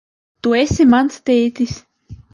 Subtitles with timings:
[0.47, 1.77] Tu esi mans tētis?